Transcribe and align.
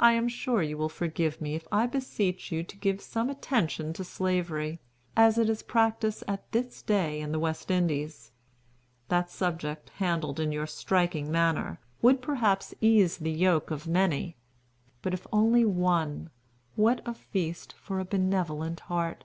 "I 0.00 0.12
am 0.14 0.28
sure 0.28 0.62
you 0.62 0.78
will 0.78 0.88
forgive 0.88 1.42
me 1.42 1.54
if 1.54 1.68
I 1.70 1.86
beseech 1.86 2.50
you 2.50 2.64
to 2.64 2.74
give 2.78 3.02
some 3.02 3.28
attention 3.28 3.92
to 3.92 4.02
Slavery, 4.02 4.80
as 5.14 5.36
it 5.36 5.50
is 5.50 5.62
practised 5.62 6.24
at 6.26 6.50
this 6.52 6.80
day 6.80 7.20
in 7.20 7.32
the 7.32 7.38
West 7.38 7.70
Indies. 7.70 8.30
That 9.08 9.30
subject, 9.30 9.90
handled 9.98 10.40
in 10.40 10.52
your 10.52 10.66
striking 10.66 11.30
manner, 11.30 11.78
would 12.00 12.22
perhaps 12.22 12.72
ease 12.80 13.18
the 13.18 13.30
yoke 13.30 13.70
of 13.70 13.86
many; 13.86 14.36
but 15.02 15.12
if 15.12 15.26
only 15.30 15.64
of 15.64 15.68
one, 15.76 16.30
what 16.74 17.02
a 17.06 17.12
feast 17.12 17.74
for 17.74 18.00
a 18.00 18.06
benevolent 18.06 18.80
heart! 18.88 19.24